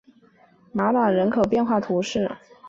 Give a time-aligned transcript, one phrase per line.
[0.71, 2.27] 马朗人口变化图示